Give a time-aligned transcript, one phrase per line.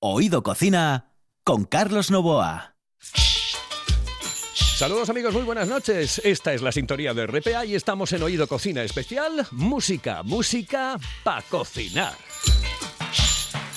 [0.00, 1.10] Oído Cocina
[1.42, 2.76] con Carlos Novoa.
[4.76, 6.20] Saludos amigos, muy buenas noches.
[6.24, 9.48] Esta es la sintonía de RPA y estamos en Oído Cocina Especial.
[9.50, 12.27] Música, música para cocinar.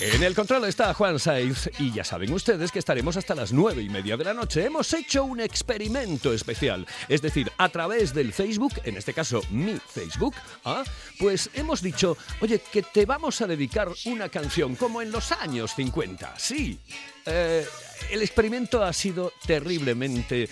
[0.04, 3.84] En el control está Juan Saiz y ya saben ustedes que estaremos hasta las nueve
[3.84, 4.66] y media de la noche.
[4.66, 9.78] Hemos hecho un experimento especial, es decir, a través del Facebook, en este caso mi
[9.78, 10.34] Facebook,
[10.66, 10.84] ¿ah?
[11.20, 15.76] pues hemos dicho, oye, que te vamos a dedicar una canción como en los años
[15.76, 16.34] 50.
[16.40, 16.80] Sí,
[17.28, 17.64] eh,
[18.10, 20.50] el experimento ha sido terriblemente eh,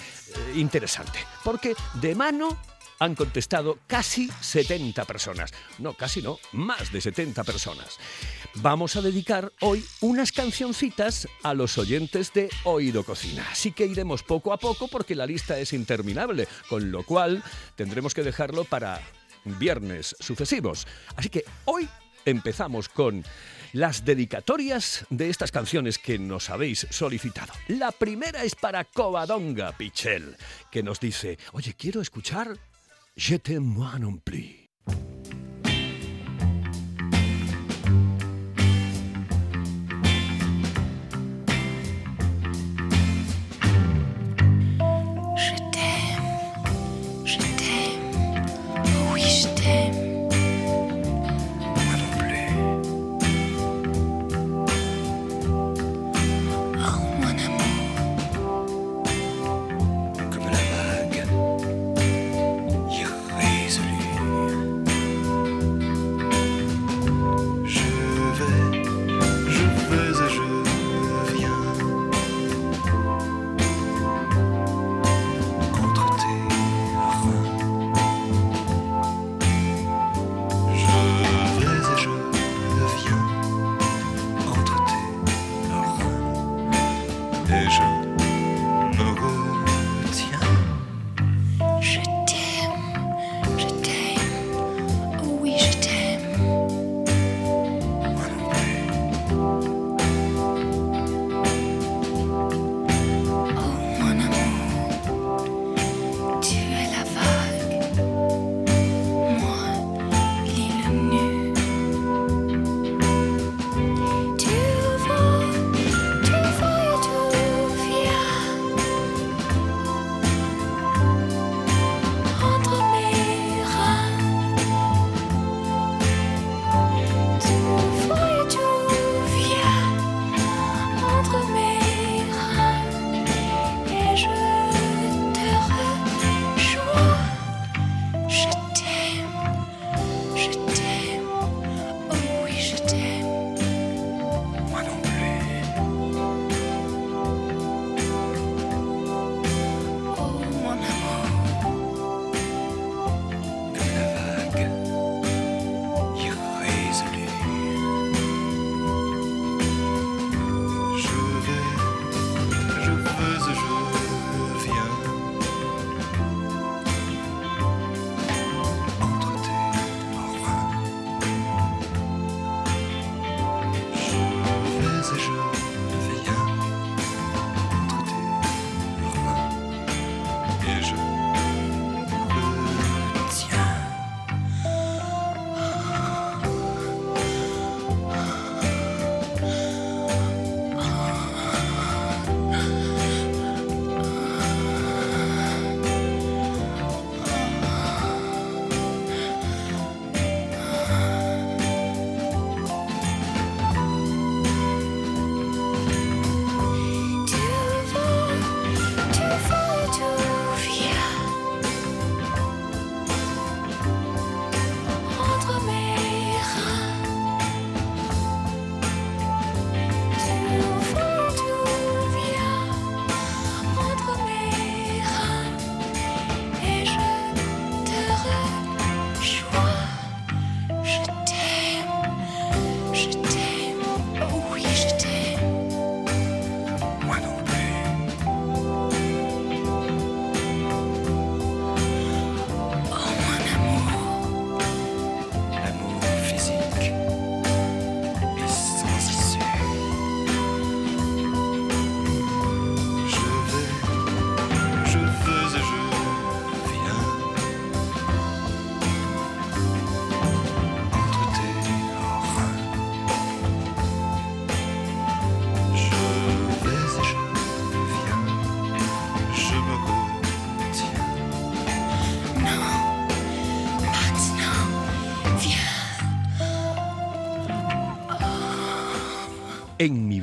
[0.58, 2.56] interesante, porque de mano
[3.00, 5.52] han contestado casi 70 personas.
[5.80, 7.98] No, casi no, más de 70 personas.
[8.56, 13.48] Vamos a dedicar hoy unas cancioncitas a los oyentes de Oído Cocina.
[13.52, 17.44] Así que iremos poco a poco porque la lista es interminable, con lo cual
[17.76, 19.02] tendremos que dejarlo para
[19.46, 20.86] viernes sucesivos.
[21.16, 21.88] Así que hoy
[22.26, 23.24] empezamos con
[23.74, 27.54] las dedicatorias de estas canciones que nos habéis solicitado.
[27.68, 30.36] La primera es para Covadonga Pichel,
[30.72, 32.58] que nos dice, oye, quiero escuchar
[33.20, 34.69] Je t'aime moi non plus.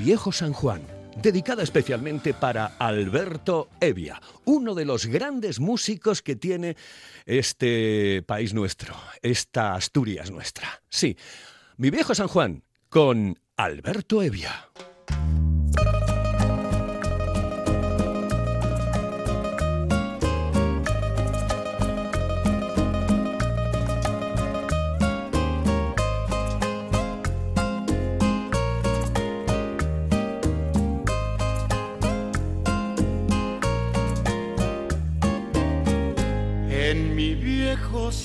[0.06, 0.82] Viejo San Juan,
[1.20, 6.76] dedicada especialmente para Alberto Evia, uno de los grandes músicos que tiene
[7.25, 10.81] este país nuestro, esta Asturias nuestra.
[10.88, 11.17] Sí,
[11.76, 14.69] mi viejo San Juan con Alberto Evia.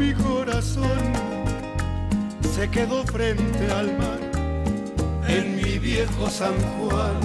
[0.00, 1.12] mi corazón
[2.54, 4.20] se quedó frente al mar
[5.28, 7.18] en mi viejo San Juan.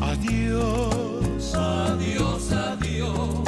[0.00, 3.44] Adiós, adiós, adiós,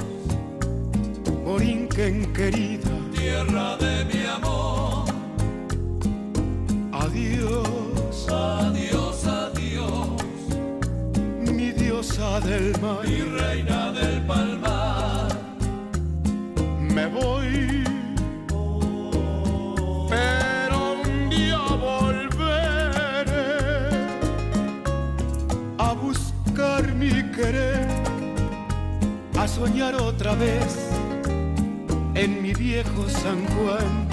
[1.44, 5.06] Borinquen querida, tierra de mi amor.
[6.92, 10.22] Adiós, adiós, adiós,
[11.40, 13.95] mi diosa del mar, mi reina del
[27.36, 27.86] querer,
[29.38, 30.90] a soñar otra vez
[32.14, 34.05] en mi viejo San Juan.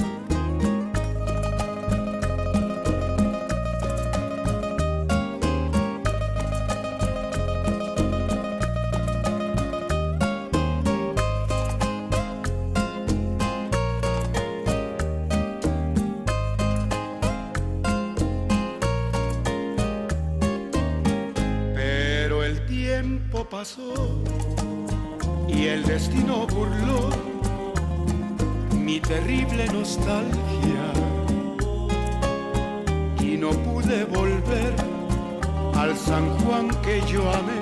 [23.50, 23.94] Pasó
[25.48, 27.10] y el destino burló
[28.76, 30.86] mi terrible nostalgia
[33.20, 34.74] y no pude volver
[35.76, 37.62] al San Juan que yo amé,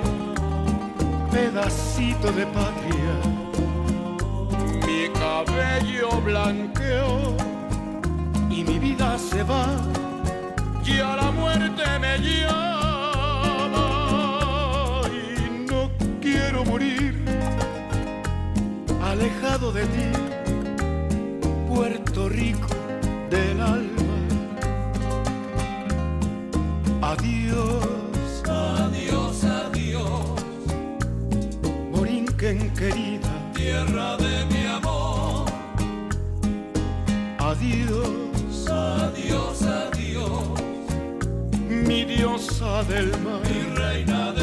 [1.30, 3.14] pedacito de patria.
[4.86, 7.36] Mi cabello blanqueó
[8.50, 9.66] y mi vida se va,
[10.82, 12.81] ya la muerte me llama
[19.22, 20.08] alejado de ti,
[21.68, 22.74] Puerto Rico
[23.30, 24.16] del alma.
[27.02, 30.44] Adiós, adiós, adiós,
[31.92, 35.46] Borinquen querida, tierra de mi amor.
[37.38, 40.48] Adiós, adiós, adiós,
[41.68, 44.41] mi diosa del mar, mi reina del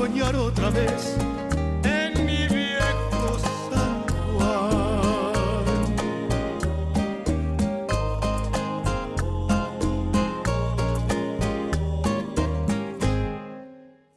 [0.00, 1.14] soñar otra vez
[1.84, 4.02] en mi viejo San
[4.32, 5.74] Juan.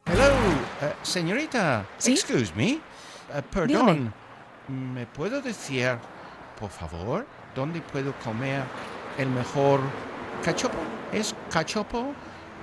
[0.06, 0.24] Hello,
[0.80, 1.84] eh, señorita.
[1.98, 2.12] ¿Sí?
[2.12, 2.70] Excuse me.
[2.70, 2.80] Eh,
[3.50, 4.10] perdón.
[4.68, 5.98] ¿Me puedo decir,
[6.58, 8.62] por favor, dónde puedo comer
[9.18, 9.80] el mejor
[10.42, 10.78] cachopo?
[11.12, 12.14] ¿Es cachopo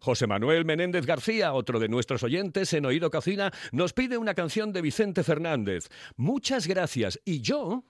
[0.00, 4.72] José Manuel Menéndez García, otro de nuestros oyentes en Oído Cocina, nos pide una canción
[4.72, 5.88] de Vicente Fernández.
[6.16, 7.20] Muchas gracias.
[7.24, 7.84] Y yo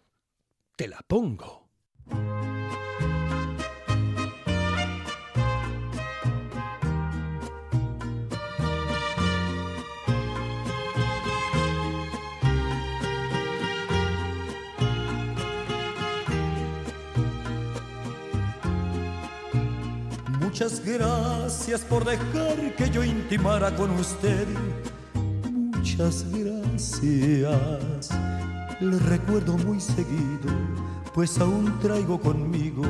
[0.77, 1.71] te la pongo.
[20.61, 24.47] Muchas gracias por dejar que yo intimara con usted.
[25.51, 28.11] Muchas gracias.
[28.79, 30.53] Le recuerdo muy seguido,
[31.15, 32.83] pues aún traigo conmigo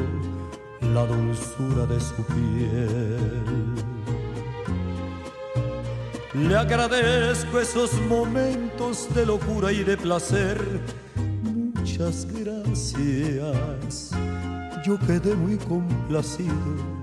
[0.80, 3.76] la dulzura de su piel.
[6.34, 10.60] Le agradezco esos momentos de locura y de placer.
[11.44, 14.10] Muchas gracias.
[14.84, 16.99] Yo quedé muy complacido.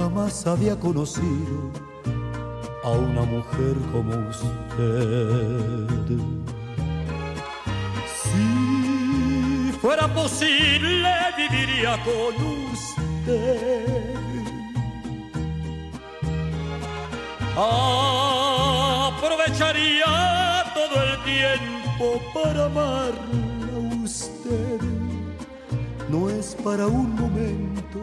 [0.00, 1.70] Jamás había conocido
[2.84, 5.88] a una mujer como usted.
[8.22, 12.34] Si fuera posible, viviría con
[12.72, 14.14] usted.
[19.12, 24.80] Aprovecharía todo el tiempo para amarla a usted.
[26.08, 28.02] No es para un momento,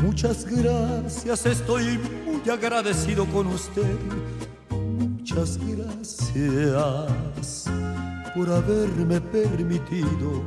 [0.01, 3.97] Muchas gracias, estoy muy agradecido con usted.
[4.69, 5.72] Muchas gracias
[8.35, 10.41] por haberme permitido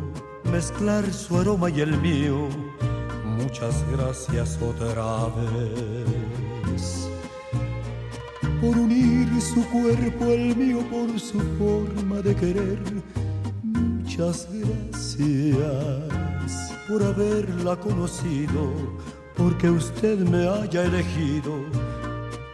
[0.50, 2.48] mezclar su aroma y el mío.
[3.38, 7.08] Muchas gracias otra vez
[8.60, 12.80] por unir su cuerpo al mío, por su forma de querer.
[13.62, 15.72] Muchas gracias
[16.88, 18.72] por haberla conocido,
[19.36, 21.60] porque usted me haya elegido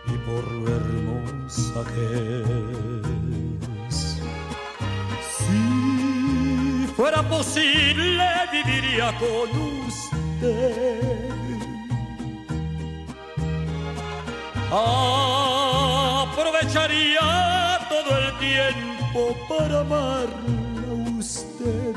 [0.07, 2.32] y por lo hermosa que
[7.43, 9.51] fuera posible, viviría con
[9.87, 11.31] usted.
[16.31, 21.95] Aprovecharía todo el tiempo para amarla a usted.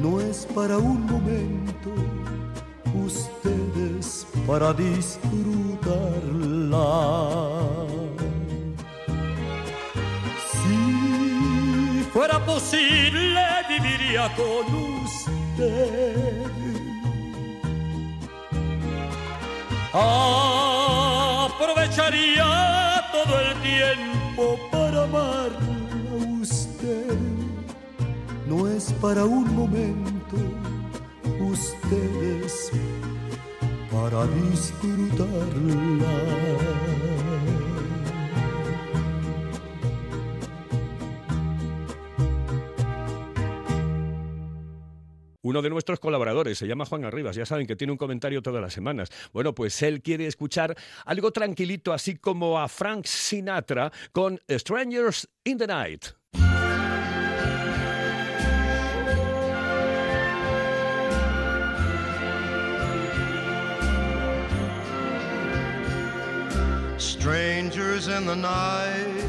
[0.00, 1.90] No es para un momento,
[2.94, 5.18] usted es para disfrutarla.
[10.52, 13.37] Si fuera posible,
[14.16, 14.64] con
[15.04, 16.42] usted.
[21.44, 25.58] Aprovecharía todo el tiempo para amarla
[26.10, 27.18] a usted.
[28.46, 30.36] No es para un momento,
[31.40, 32.70] usted es
[33.92, 36.14] para disfrutarla.
[45.48, 48.60] Uno de nuestros colaboradores se llama Juan Arribas, ya saben que tiene un comentario todas
[48.60, 49.08] las semanas.
[49.32, 50.76] Bueno, pues él quiere escuchar
[51.06, 56.04] algo tranquilito, así como a Frank Sinatra con Strangers in the Night.
[66.98, 69.24] Strangers in the night,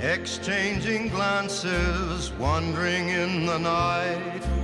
[0.00, 4.63] exchanging glances, wandering in the night.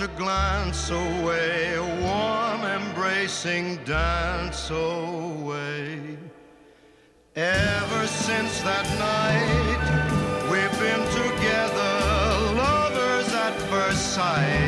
[0.00, 6.16] A glance away, a warm embracing dance away.
[7.34, 9.82] Ever since that night,
[10.50, 14.67] we've been together, lovers at first sight.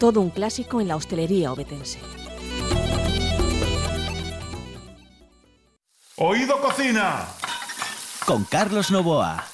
[0.00, 1.98] Todo un clásico en la hostelería obetense.
[6.16, 7.28] Oído Cocina.
[8.24, 9.44] Con Carlos Novoa.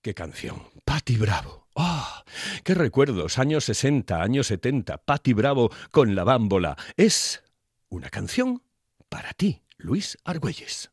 [0.00, 0.62] ¡Qué canción!
[0.86, 1.68] Patti Bravo.
[1.76, 2.24] ¡Ah!
[2.64, 3.38] ¡Qué recuerdos!
[3.38, 4.96] Años 60, años 70.
[5.04, 6.78] Patti Bravo con la bámbola.
[6.96, 7.42] Es
[7.90, 8.62] una canción
[9.10, 10.90] para ti, Luis Argüelles.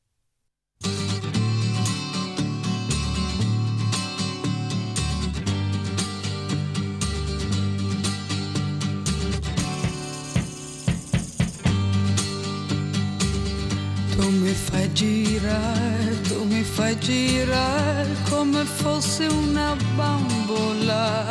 [14.30, 21.26] Tu mi fai girare, tu mi fai girare come fosse una bambola.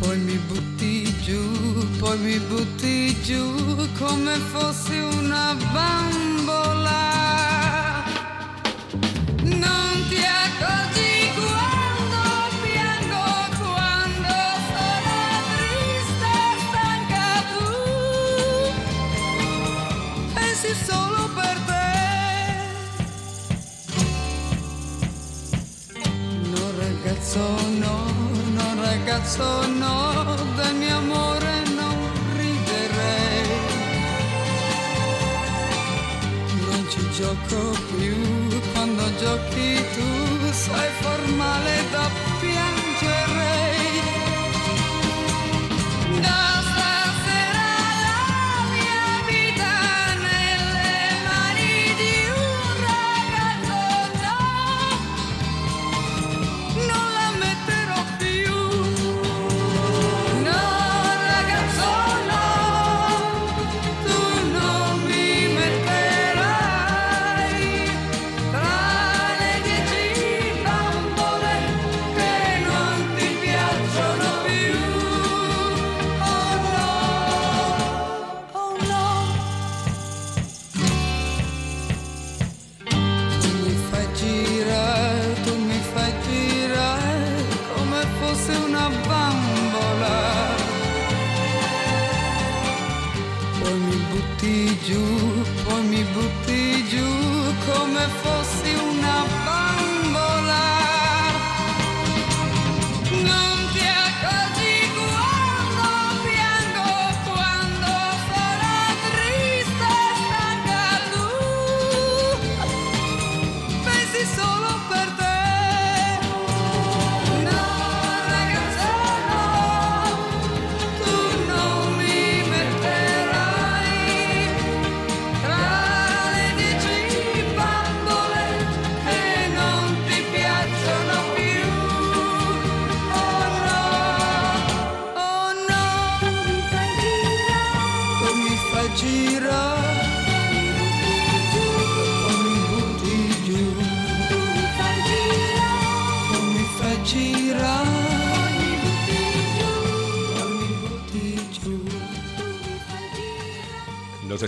[0.00, 3.54] Poi mi butti giù, poi mi butti giù
[3.96, 7.13] come fosse una bambola.
[29.24, 31.96] Ragazzo no, del mio amore non
[32.36, 33.48] riderei.
[36.68, 42.23] Non ci gioco più, quando giochi tu sei formale da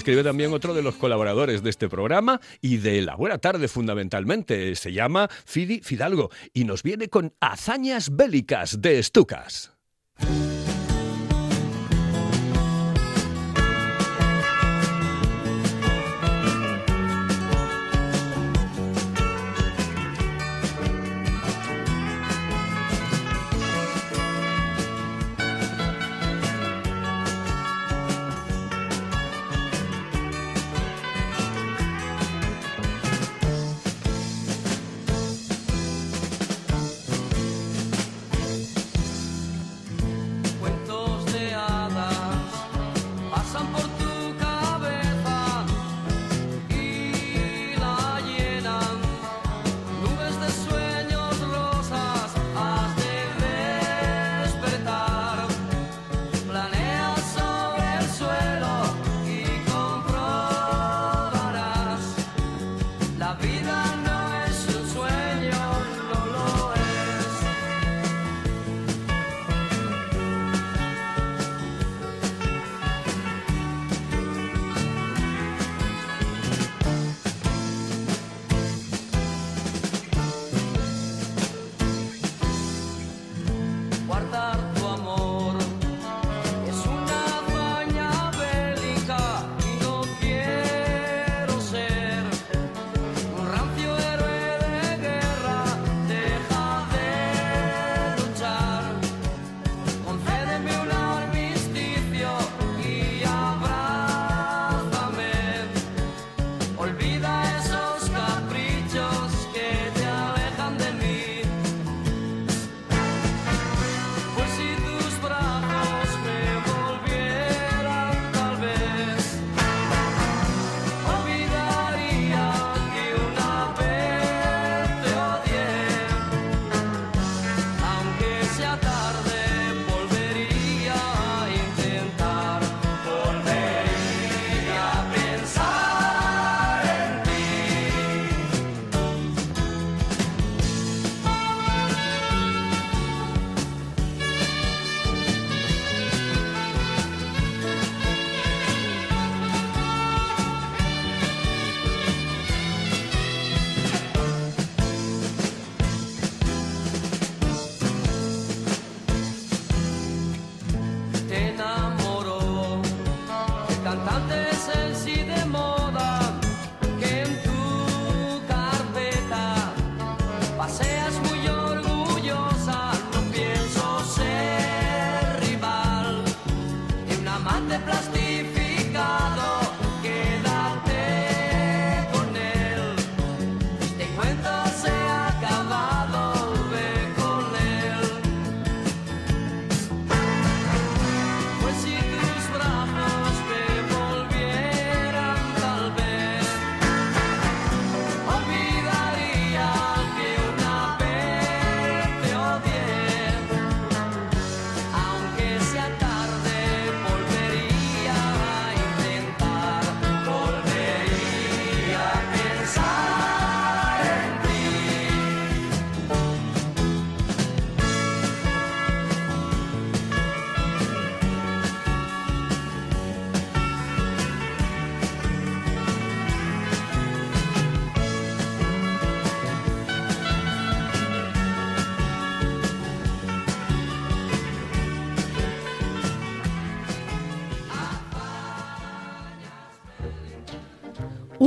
[0.07, 4.77] escribió también otro de los colaboradores de este programa y de La Buena Tarde fundamentalmente.
[4.77, 9.73] Se llama Fidi Fidalgo y nos viene con hazañas bélicas de Estucas.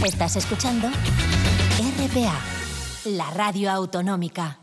[0.06, 2.39] Estás escuchando RPA,
[3.06, 4.60] la radio autonómica.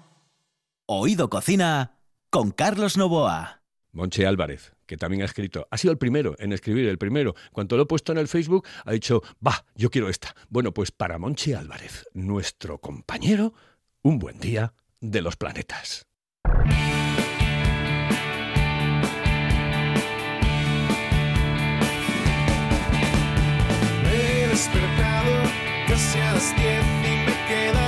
[0.86, 1.98] Oído Cocina
[2.30, 3.60] con Carlos Novoa.
[3.90, 7.34] Monche Álvarez, que también ha escrito, ha sido el primero en escribir, el primero.
[7.50, 10.32] Cuando lo he puesto en el Facebook, ha dicho, va, yo quiero esta.
[10.48, 13.52] Bueno, pues para Monche Álvarez, nuestro compañero,
[14.02, 16.06] un buen día de los planetas.
[26.18, 27.81] Las diez y me he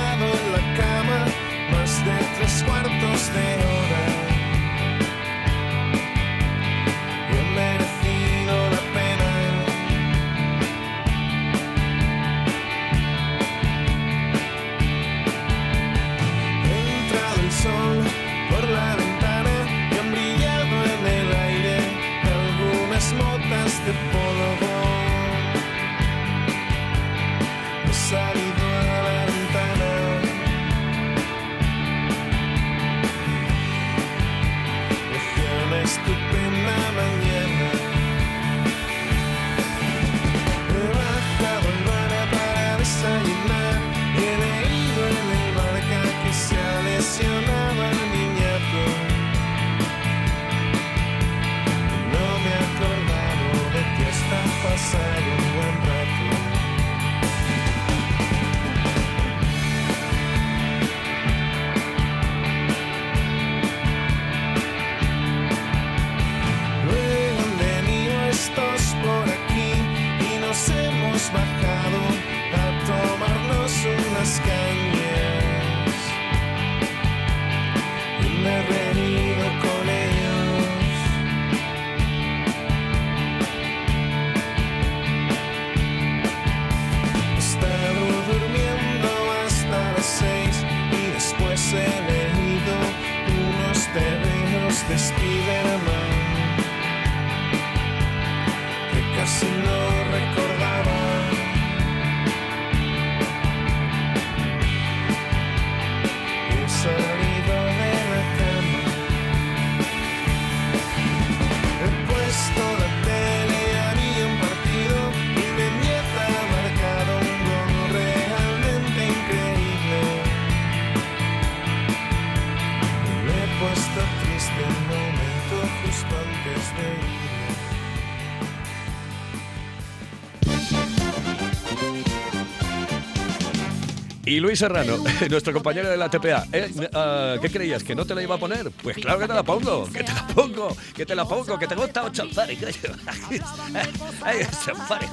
[134.35, 134.97] Y Luis Serrano,
[135.29, 136.45] nuestro compañero de la TPA.
[136.51, 136.69] ¿eh?
[136.93, 137.85] Ah, ¿Qué creías?
[137.85, 138.69] ¿Que no te la iba a poner?
[138.69, 141.67] Pues claro que te la pongo, que te la pongo, que te la pongo, que
[141.67, 142.57] te gusta un safari.
[144.21, 145.07] Ay, safari,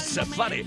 [0.00, 0.64] safari.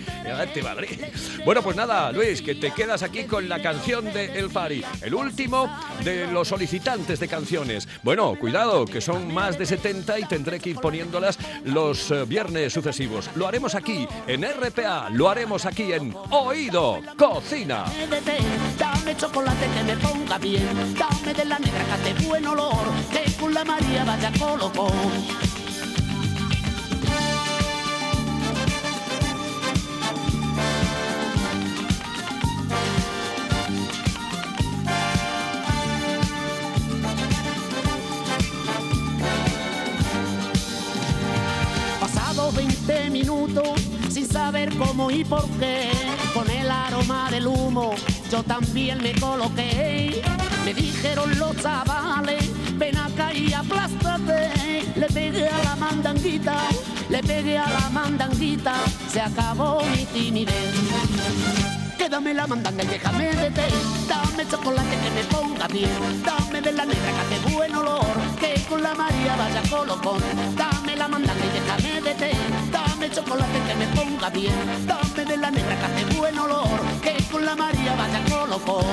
[0.62, 1.00] Madrid.
[1.44, 5.16] Bueno, pues nada, Luis, que te quedas aquí con la canción de El Fari, el
[5.16, 7.88] último de los solicitantes de canciones.
[8.04, 12.74] Bueno, cuidado, que son más de 70 y tendré que ir poniéndolas los eh, viernes
[12.74, 13.32] sucesivos.
[13.36, 17.71] Lo haremos aquí en RPA, lo haremos aquí en Oído Cocina.
[17.72, 23.32] Dame chocolate que me ponga bien, dame de la negra que hace buen olor, que
[23.40, 24.92] con la María vaya colocón.
[42.02, 43.80] Pasado 20 minutos
[44.10, 45.90] sin saber cómo y por qué,
[46.34, 47.94] con el aroma del humo
[48.32, 50.22] yo también me coloqué.
[50.64, 54.50] Me dijeron los chavales, ven acá y aplástate.
[54.96, 56.56] Le pegué a la mandanguita,
[57.10, 58.76] le pegué a la mandanguita,
[59.10, 60.76] se acabó mi timidez.
[61.98, 63.68] Quédame la mandanga y déjame de té.
[64.08, 66.24] Dame chocolate que me ponga bien.
[66.24, 68.06] Dame de la negra que hace buen olor.
[68.40, 70.22] Que con la María vaya colocón.
[70.56, 72.32] Dame la mandanga y déjame de té.
[72.72, 74.56] Dame chocolate que me ponga bien.
[74.88, 75.11] Dame
[75.52, 76.80] negra que hace buen olor.
[77.02, 78.86] Que con la María vaya colocón.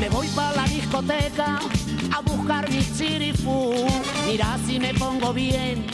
[0.00, 1.58] Me voy para la discoteca
[2.16, 3.74] a buscar mi chirifú.
[4.26, 5.86] Mira si me pongo bien,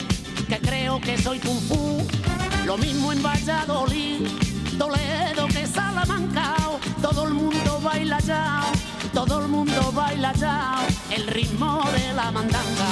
[0.48, 2.23] que creo que soy kung fu.
[2.66, 4.26] Lo mismo en Valladolid,
[4.78, 6.56] Toledo que Salamanca.
[7.02, 8.62] Todo el mundo baila ya,
[9.12, 10.86] todo el mundo baila ya.
[11.10, 12.88] El ritmo de la mandanga.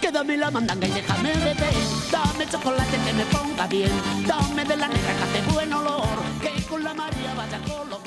[0.00, 1.70] Quédame la mandanga y déjame té.
[2.10, 3.92] Dame chocolate que me ponga bien.
[4.26, 6.08] Dame de la negra que hace buen olor.
[6.40, 8.03] Que con la María vaya colocón.